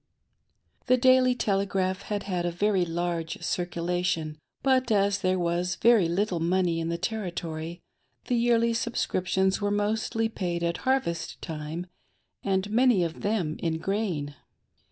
The 0.87 0.97
Batly 0.97 1.37
Telegraph 1.37 2.01
had 2.01 2.23
had 2.23 2.43
a 2.43 2.51
very 2.51 2.85
large 2.85 3.39
circulation, 3.43 4.39
but 4.63 4.91
as 4.91 5.19
there 5.19 5.37
was 5.37 5.75
very 5.75 6.09
little 6.09 6.39
money 6.39 6.79
in 6.79 6.89
the 6.89 6.97
Territory, 6.97 7.83
the 8.25 8.33
yearly 8.35 8.73
subscriptions 8.73 9.61
were 9.61 9.69
mostly 9.69 10.27
paid 10.27 10.63
at 10.63 10.77
harvest 10.89 11.39
time, 11.43 11.85
and 12.41 12.71
many 12.71 13.03
of 13.03 13.21
them 13.21 13.57
in 13.59 13.77
grain. 13.77 14.33